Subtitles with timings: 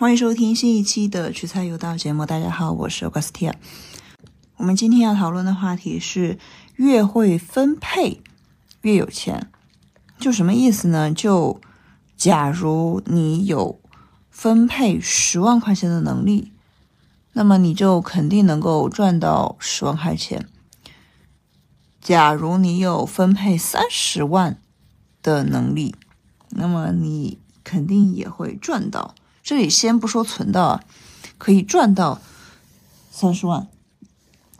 [0.00, 2.24] 欢迎收听新一期的取材有道节目。
[2.24, 3.52] 大家好，我是 Augustia。
[4.56, 6.38] 我们今天要讨论的话题是
[6.76, 8.22] 越会分配
[8.80, 9.50] 越有钱。
[10.18, 11.12] 就什么意思呢？
[11.12, 11.60] 就
[12.16, 13.78] 假如你有
[14.30, 16.50] 分配十万块钱的能力，
[17.34, 20.48] 那么你就肯定能够赚到十万块钱。
[22.00, 24.58] 假如你有分配三十万
[25.22, 25.94] 的能力，
[26.48, 29.14] 那么你肯定也会赚到。
[29.50, 30.80] 这里先不说存到，
[31.36, 32.20] 可以赚到
[33.10, 33.66] 三十万，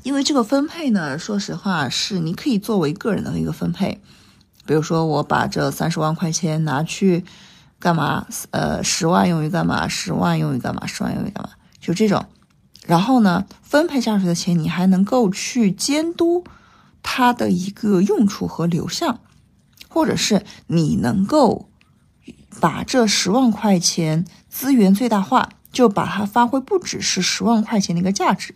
[0.03, 4.01] 因为这个分配呢，说实话是你可以作为个人的一个分配。
[4.67, 7.25] 比如说，我把这三十万块钱拿去
[7.79, 8.27] 干嘛？
[8.51, 9.87] 呃，十万用于干嘛？
[9.87, 10.85] 十万用于干嘛？
[10.89, 11.51] 十万用于干嘛？
[11.81, 12.27] 就这种。
[12.85, 16.43] 然后呢，分配下去的钱，你还能够去监督
[17.01, 19.21] 它的一个用处和流向，
[19.89, 21.69] 或者是你能够。
[22.61, 28.55] 把这十万块钱资源最大化，就把它发挥不只是十万块钱的一个价值，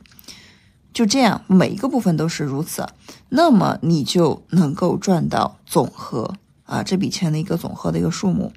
[0.92, 2.88] 就这样每一个部分都是如此，
[3.30, 8.52] 那么你就能够赚到总和啊这笔钱的一个总和的一个数目。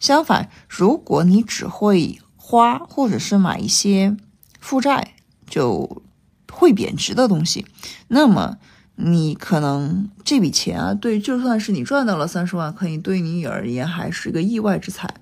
[0.00, 4.16] 相反，如果你只会花或者是买一些
[4.58, 5.14] 负债，
[5.46, 6.02] 就
[6.50, 7.66] 会贬值的东西，
[8.08, 8.56] 那么。
[8.94, 15.12] 你可能这笔钱啊，对，就算是你赚到了三十万，可以对你而言还是一个意外之财，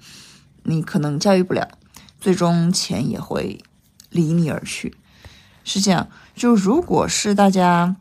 [0.65, 1.69] 你可能驾驭不了，
[2.21, 3.63] 最终钱也会
[4.11, 4.97] 离你而去。
[5.65, 7.97] 是这样，就如果是大家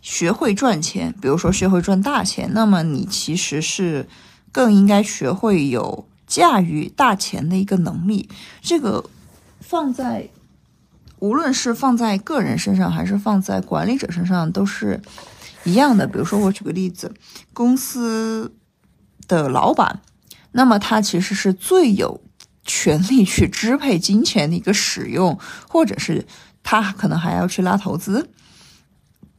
[0.00, 4.08] 学会赚钱，比如说学会赚大钱，那么你其实是
[4.50, 8.28] 更应该学会有驾驭大钱的一个能力。
[8.60, 9.08] 这个
[9.60, 10.30] 放在。
[11.20, 15.02] 无论是放在个人身上，还是放在管理者身上，都是
[15.64, 16.06] 一样的。
[16.06, 17.12] 比如说，我举个例子，
[17.52, 18.54] 公司
[19.26, 20.00] 的老板，
[20.52, 22.20] 那么他其实是最有
[22.64, 25.38] 权利去支配金钱的一个使用，
[25.68, 26.26] 或者是
[26.62, 28.30] 他可能还要去拉投资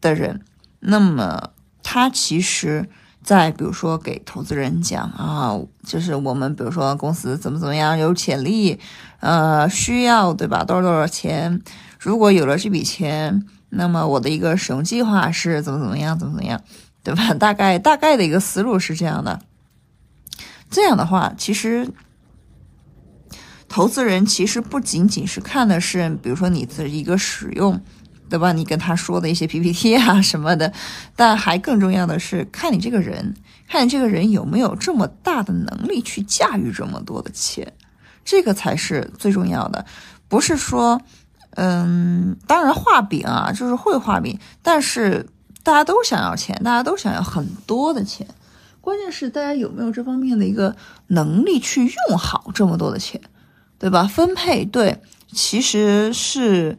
[0.01, 0.41] 的人。
[0.79, 1.51] 那么
[1.83, 2.89] 他其实。
[3.21, 5.53] 在比如说，给投资人讲啊，
[5.83, 8.79] 就是我们比如说公司怎么怎么样有潜力，
[9.19, 10.63] 呃，需要对吧？
[10.63, 11.61] 多少多少钱？
[11.99, 16.59] 如果有了这笔钱，那么我的一个使用计划是怎么怎么样，怎么怎么样，
[17.03, 17.33] 对吧？
[17.33, 19.41] 大概大概的一个思路是这样的。
[20.69, 21.89] 这样的话，其实
[23.67, 27.81] 投资人其实不仅仅是看的是，比如说你的一个使用。
[28.29, 28.51] 对吧？
[28.53, 30.71] 你跟他说的一些 PPT 啊什么的，
[31.15, 33.33] 但还更重要的是看你这个人，
[33.67, 37.73] 看你这个人有没有这么大的能力去驾驭这么多的钱，
[38.23, 39.83] 这个才是最重要的。
[40.27, 41.01] 不是说，
[41.55, 45.27] 嗯，当然画饼啊，就是会画饼，但是
[45.63, 48.27] 大家都想要钱，大家都想要很多的钱，
[48.81, 50.75] 关键是大家有没有这方面的一个
[51.07, 53.21] 能力去用好这么多的钱，
[53.77, 54.03] 对吧？
[54.03, 55.01] 分配对，
[55.31, 56.77] 其实是。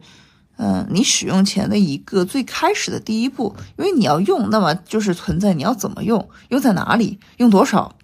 [0.63, 7.95] 嗯，你使用钱的一个最开始的第一步，因为你要用，那么就是存在你要怎么用，用在哪里，用多少，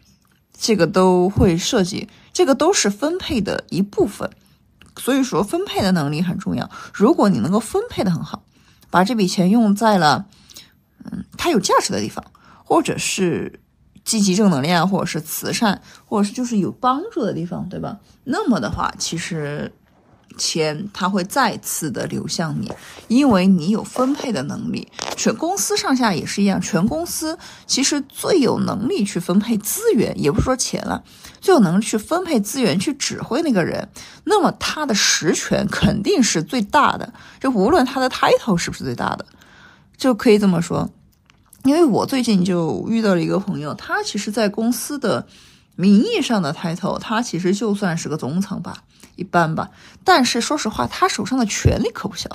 [0.57, 4.31] 这个都会涉及，这个都是分配的一部分。
[4.95, 6.67] 所以说，分配的能力很重要。
[6.95, 8.41] 如果你能够分配的很好，
[8.89, 10.25] 把这笔钱用在了，
[11.03, 12.25] 嗯，它有价值的地方，
[12.63, 13.59] 或者是
[14.07, 17.99] 积极正能量，或者是慈善，或者是就是有帮助的地方，对吧？
[18.23, 19.71] 那么的话，其实。
[20.37, 22.71] 钱它会再次的流向你，
[23.07, 24.87] 因为你有分配的能力。
[25.15, 27.35] 全公司上下也是一样，全公司
[27.65, 31.03] 其实最有能力去分配资源，也不是说钱了，
[31.41, 33.89] 最有能力去分配资源、去指挥那个人，
[34.25, 37.11] 那么他的实权肯定是最大的。
[37.39, 39.25] 就无论他的 title 是不是最大的，
[39.97, 40.87] 就可以这么说。
[41.67, 45.27] 因为我最近就遇到了一个朋友，他其实在公司的
[45.75, 48.83] 名义上的 title，他其实就算是个中层吧。
[49.17, 49.69] 一般吧，
[50.03, 52.29] 但是说实话，他手上的权力可不小，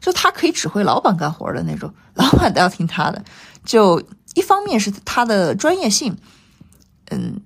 [0.00, 3.24] 就他可以指挥老板干活的那种，老板都要听他的。
[3.64, 4.02] 就
[4.34, 6.16] 一方面是他的专业性，
[7.10, 7.40] 嗯，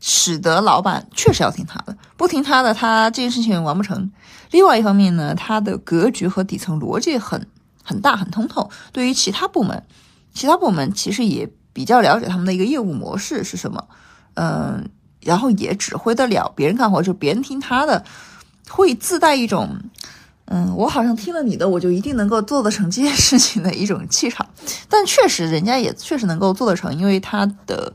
[0.00, 4.10] 使得老板确实要听他的，不听他的，他这件事情完不成。
[4.50, 7.46] 另外一方面呢，他的格局和底层逻辑很
[7.84, 9.84] 很大很通透，对于其他部门，
[10.36, 13.88] 其他部门其实也比较了解他们的一个业务模式是什么，
[14.34, 14.88] 嗯。
[15.22, 18.04] 然后也指挥得了别人干活，就别人听他的，
[18.68, 19.76] 会自带一种，
[20.44, 24.46] 嗯，我好像听了你的，我就一定能够做得成这件事情的一种气场。
[24.88, 27.92] 但确实，人家也确实能够做得成，因为他的，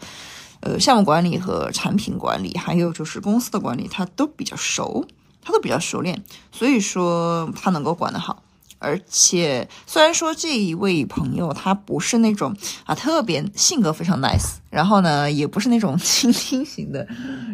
[0.59, 5.05] 呃，项目管理和产品管理，还有就是公司的管理，他都比较熟，
[5.41, 6.21] 他都比较熟练，
[6.51, 8.43] 所以说他能够管得好。
[8.83, 17.07] 而且虽然说这一位朋友他不是那种啊特别性格非常 nice，然后呢也不是那种 倾听型的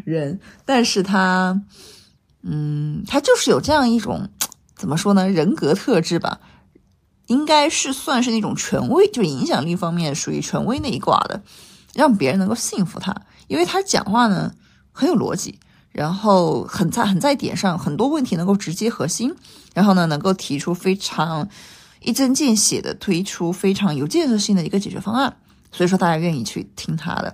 [0.06, 1.62] 人，但是他，
[2.44, 4.29] 嗯，他就是有这样一种
[4.74, 6.39] 怎么说呢人格特质吧，
[7.25, 11.41] 应该是算是那种权威，就影响力方面属于权威那一挂的，
[11.94, 13.13] 让别人能够信服他，
[13.47, 14.53] 因为他讲话呢
[14.94, 15.59] 很有逻辑。
[15.97, 19.33] 然后很在很在点上，很多问题能够直接核心，
[19.73, 21.49] 然后呢，能够提出非常
[22.01, 25.35] 一针见血的推出非常有建设性的一个解决方案，
[25.71, 27.33] 所以说大家愿意去听他的。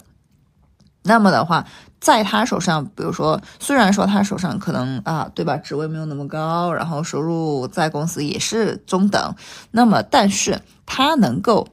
[1.01, 1.68] 那么的话，
[2.00, 9.36] 在他手上，比如说，虽然说他手上可能啊，对吧，职位没有那么高，然后收入在公司也是中等，
[9.71, 11.68] 那么但是他能够。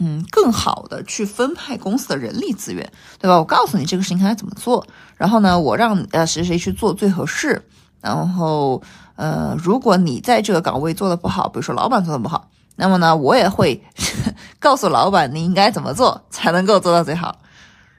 [0.00, 3.36] 嗯，更好的去分配公司的人力资源，对吧？
[3.36, 4.86] 我告诉你这个事情该怎么做，
[5.16, 7.60] 然后呢，我让呃谁谁去做最合适，
[8.00, 8.80] 然后
[9.16, 13.82] 呃，如果你在这个岗位做的不好，比如说老板做的不好，那么呢，我也会
[14.60, 17.36] 告诉老板你应该怎么做才能够做到最好，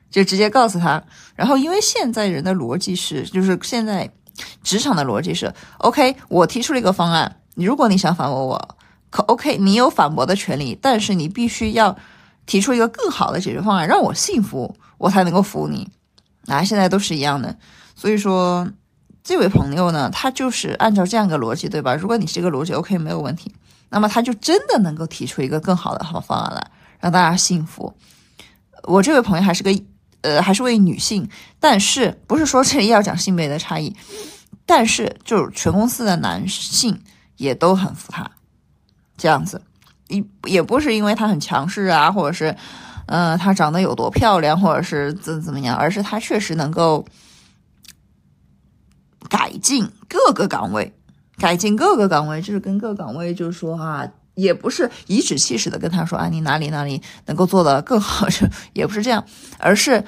[0.09, 1.03] 就直接告诉他。
[1.35, 4.09] 然后，因为现在人的逻辑是，就是现在
[4.63, 8.75] 职场的逻辑是，OK，我提出了一个方案，如果你想反驳我。
[9.09, 11.97] 可 OK，你有反驳的权利，但是你必须要
[12.45, 15.89] 提出一个更好的解决方案，让我信服，我才能够服你。
[16.47, 17.55] 啊，现在都是一样的，
[17.95, 18.67] 所以说
[19.23, 21.93] 这位朋友呢，他就是按照这样一个逻辑，对吧？
[21.93, 23.53] 如果你这个逻辑 OK 没有问题，
[23.89, 27.95] 那么他就真的能够提出一个更好的好方案来，让大家信服。
[28.83, 29.71] 我这位朋友还是个
[30.21, 31.29] 呃，还是位女性，
[31.59, 33.95] 但是不是说这里要讲性别的差异，
[34.65, 36.99] 但是就是全公司的男性
[37.37, 38.29] 也都很服他。
[39.19, 39.61] 这样子，
[40.07, 42.55] 也也不是因为他很强势啊，或者是，
[43.05, 47.05] 呃，他长得有多漂亮，或者是怎怎么样，而是他确实能够
[49.29, 50.91] 改进各个岗位，
[51.37, 59.23] 改进各个岗位，就是跟各岗位就是说啊，也不是颐指气使的跟他说啊，你哪里哪里能够做得更好， 就也不是这样，
[59.59, 59.99] 而是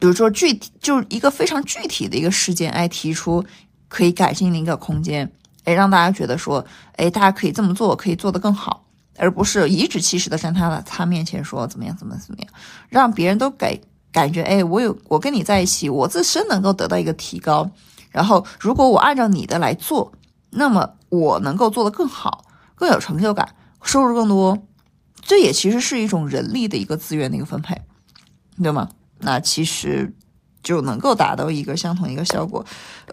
[0.00, 3.44] 比如说具体就一个非常具体的一个事件，哎，提出
[3.88, 5.30] 可以改进的一个空间。
[5.64, 6.64] 哎，让大家觉得说，
[6.96, 8.84] 哎，大家可以这么做，可以做得更好，
[9.16, 12.48] 而不是颐指气使的站他的他面前说怎么样，怎么怎么样，
[12.88, 17.70] 让别人都给感觉，哎，我有我跟你在一起，我自身能够得到一个提高。
[18.10, 20.10] 然后，如果我按照你的来做，
[20.50, 22.44] 那么我能够做得更好，
[22.74, 24.58] 更有成就感，收入更多。
[25.20, 27.78] 这也其实是一种人力的一个资源的一个分配，
[28.62, 28.88] 对吗？
[29.18, 30.14] 那其实
[30.62, 32.64] 就能够达到一个相同一个效果。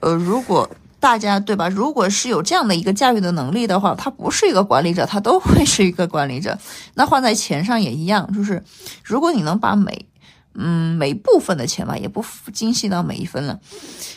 [0.02, 0.70] 呃，如果。
[1.06, 1.70] 大家对吧？
[1.70, 6.58] 如果是有这样的一个驾驭的能力的话，他不是一个管理者，他都会是一个管理者。
[6.96, 8.64] 那换在钱上也一样，就是
[9.04, 10.10] 如果你能把每
[10.56, 13.60] 嗯每部分的钱吧，也不精细到每一分了，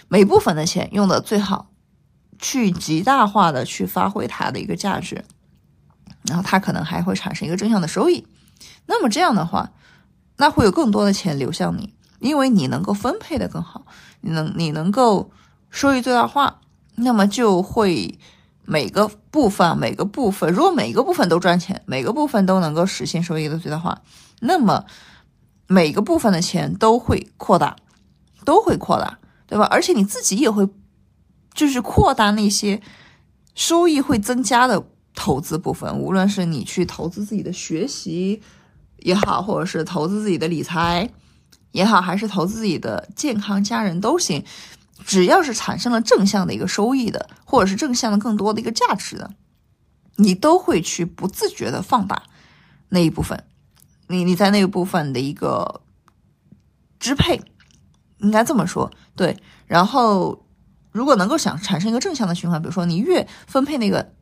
[0.08, 1.68] 每部分的钱用的最好，
[2.38, 5.22] 去极大化的去发挥它的一个价值，
[6.22, 8.26] 然后它可能还会产生一个正向的收益。
[8.86, 9.72] 那么这样的话，
[10.38, 13.84] 那会有更多的钱流向你，因为你能够分配的更好，
[14.22, 15.30] 你能你能够
[15.68, 16.60] 收益最大化。
[16.98, 18.18] 那么就会
[18.64, 24.02] 每个部分每个部分，如果每个部分都赚钱，每个部分都能够实现收益的最大化，
[24.40, 24.84] 那么
[25.66, 27.76] 每个部分的钱都会扩大，
[28.44, 29.66] 都会扩大，对吧？
[29.70, 30.68] 而且你自己也会
[31.54, 32.80] 就是扩大那些
[33.54, 34.84] 收益会增加的
[35.14, 38.42] 投资部分，无论是你去投资自己的学习
[38.98, 41.08] 也好，或者是投资自己的理财
[41.72, 44.44] 也好，还是投资自己的健康、家人都行。
[45.04, 49.30] 只要是产生了正向的一个收益的，或者是正向的更多的一个价值的，
[50.16, 52.24] 你都会去不自觉的放大
[52.88, 53.44] 那一部分。
[54.08, 55.82] 你你在那一部分的一个
[56.98, 57.40] 支配，
[58.18, 59.36] 应该这么说对。
[59.66, 60.44] 然后，
[60.92, 64.12] 如果能够想产生一个正向的循环，比如说你越分配那个。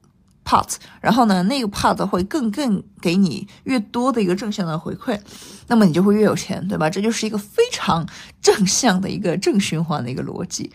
[0.47, 5.19] part，然后呢，那个 part 会更更给你越多的一个正向的回馈，
[5.67, 6.89] 那么你就会越有钱，对吧？
[6.89, 8.07] 这就是一个非常
[8.41, 10.71] 正向的一个正循环的一个逻辑。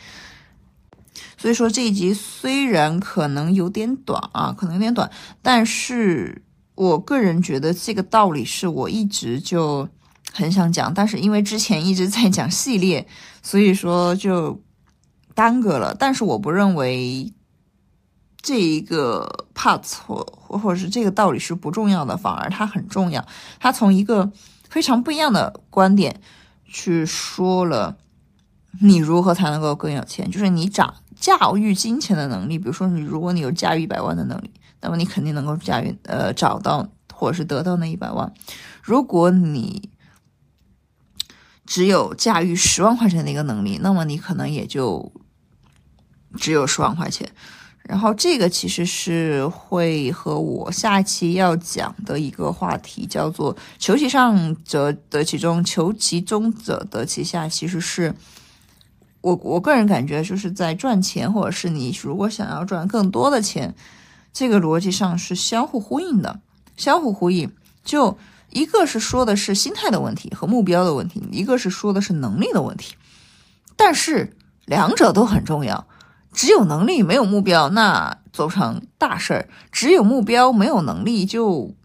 [1.37, 5.09] 所以说这一集虽然可能有点短啊，可能有点短，
[5.41, 6.43] 但是
[6.75, 9.87] 我个人觉得这个道理是我一直就
[10.33, 13.07] 很想讲，但是因为之前一直在讲系列，
[13.41, 14.61] 所以说就
[15.33, 15.95] 耽搁了。
[15.97, 17.31] 但是我不认为。
[18.41, 23.25] 这一个 part 或者是这个道理是不重要的，反而它很重要。
[23.59, 24.31] 它从一个
[24.69, 26.21] 非常不一样的观点
[26.65, 27.97] 去说了
[28.79, 32.57] 你如何才能够更有钱，就是你掌驾驭金钱的能力。
[32.57, 38.33] 比如说，你如果你有驾驭一百万的能力，那么你肯定能够驾驭呃找到或者是得到那一百万。
[38.81, 39.89] 如果你
[41.65, 45.11] 只有驾驭十万块钱的一个能力，那么你可能也就
[46.37, 47.31] 只有十万块钱。
[47.91, 57.49] 然后这个其实是会和我下一期要讲的一个话题，叫做“求其上者得其中，求其中者得其下”。
[57.51, 58.15] 其实是
[59.19, 63.75] 我我个人感觉，就是在赚钱，或者是你如果想要赚更多的钱，
[64.31, 66.39] 这个逻辑上是相互呼应的，
[66.77, 67.51] 相互呼应。
[67.83, 68.17] 就
[68.51, 72.95] 一个是说的是心态的问题和目标的问题，一个是说的是能力的问题，
[73.75, 75.85] 但是两者都很重要。
[76.31, 81.75] 只有能力没有目标，那做不成大事儿；只有目标没有能力，就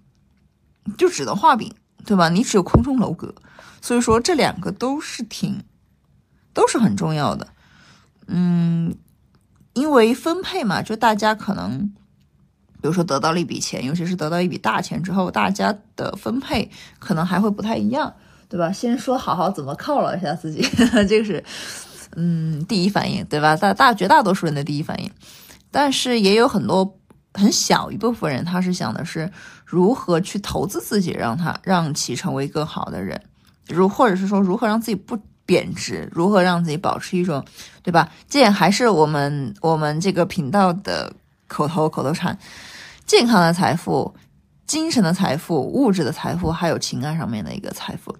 [0.96, 1.74] 就只能画饼，
[2.04, 2.28] 对吧？
[2.28, 3.34] 你只有空中楼阁。
[3.82, 5.64] 所以说，这两个都是挺
[6.54, 7.48] 都是很重要的。
[8.28, 8.96] 嗯，
[9.74, 11.92] 因为分配嘛，就大家可能，
[12.80, 18.14] 比如说得到了一笔钱，尤其是得到一笔大钱之后，大家的分配可能还会不太一样，
[18.48, 18.70] 对吧？
[18.72, 20.62] 先说好好怎么犒劳一下自己，
[21.08, 21.44] 这个是。
[22.16, 23.54] 嗯，第一反应对吧？
[23.54, 25.10] 大大绝大多数人的第一反应，
[25.70, 26.98] 但是也有很多
[27.34, 29.30] 很小一部分人，他是想的是
[29.66, 33.20] 如何去投资自己，让他让其成为更好的人，
[33.68, 37.44] 如或者是说如何让自己不贬值，如何让自己保持一种，
[37.82, 38.10] 对吧？
[38.28, 41.12] 这也还是我们我们这个频道的
[41.46, 42.38] 口头口头禅：
[43.04, 44.14] 健康的财富、
[44.66, 48.16] 精神的财富、物质的财富，还有情感上面的一个财富。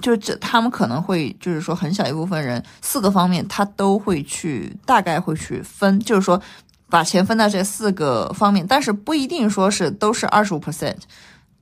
[0.00, 6.40] 就这，他们可能会就是说，很小一部分人，四个方面他都会去，大概会去分，就是说
[6.88, 10.96] 把钱分到这四个方面，但是不一定说是都是二十五 percent，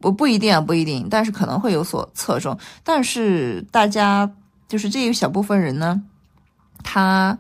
[0.00, 2.56] 不不一定啊，不一定，但是可能会有所侧重。
[2.84, 4.30] 但是大家
[4.68, 6.00] 就是这一小部分人呢，
[6.84, 7.36] 他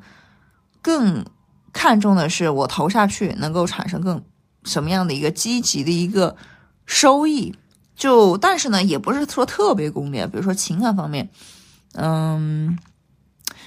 [0.82, 1.24] 更
[1.72, 4.22] 看重的是我投下去能够产生更
[4.64, 6.36] 什么样的一个积极的一个
[6.84, 7.54] 收益。
[8.00, 11.28] 就但是呢，也不是说特别功利，比如说情感方面，
[11.92, 12.78] 嗯，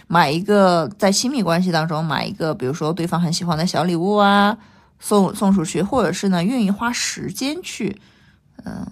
[0.08, 4.58] 买一个在亲密关系当中买一个，比如说对方很喜欢的小礼物啊，
[5.00, 8.02] 送送出去，或者是呢愿意花时间去，
[8.66, 8.92] 嗯，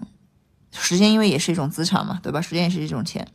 [0.71, 2.39] 时间因为也是一种资产嘛，对吧？
[2.39, 3.27] 时间也是一种钱，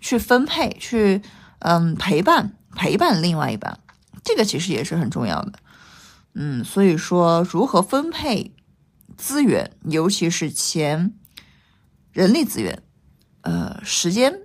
[0.00, 1.22] 去分配，去
[1.60, 3.78] 嗯陪伴陪伴另外一半，
[4.24, 5.52] 这个其实也是很重要的，
[6.34, 8.52] 嗯，所以说如何分配
[9.16, 11.14] 资源，尤其是钱。
[12.18, 12.82] 人力资源，
[13.42, 14.40] 呃，时间，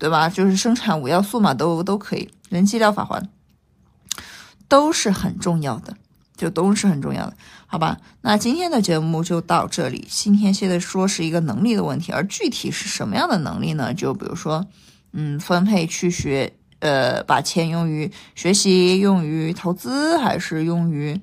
[0.00, 0.28] 对吧？
[0.28, 2.28] 就是生产五要素嘛，都都可以。
[2.48, 3.28] 人机疗法环
[4.66, 5.96] 都是很重要的，
[6.36, 7.36] 就都是很重要的，
[7.68, 7.98] 好吧？
[8.22, 10.08] 那今天的节目就到这里。
[10.10, 13.94] 今天现在说是一个能力的问题，而具体是什么样的能力呢？
[13.94, 14.66] 就比如说，
[15.12, 21.20] 嗯，分配去学，呃，把钱用于学习，用于投资，还是用于，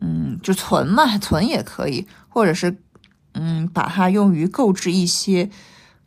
[0.00, 2.80] 嗯，就存嘛，存也可以，或者是。
[3.38, 5.50] 嗯，把它用于购置一些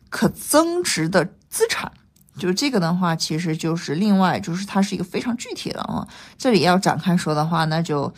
[0.10, 1.92] 可增值的资产，
[2.38, 6.08] 就这个的话，其实就是另外，就是它是一个非常具体的啊。
[6.38, 8.12] 这里要展开说的话，那就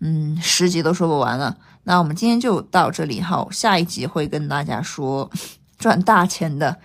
[0.00, 1.56] 嗯十集都说不完了。
[1.84, 5.30] 那我们今天就到这里，哈，下一集会跟大家说
[5.78, 6.78] 赚大钱的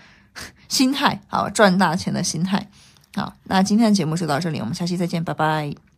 [0.67, 2.69] 心态，好，赚大钱的心态。
[3.15, 5.92] 好，那今天的节目就到这里，我们下期再见，拜拜。